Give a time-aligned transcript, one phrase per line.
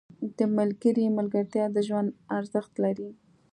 [0.37, 3.09] •د ملګري ملګرتیا د ژوند ارزښت لري.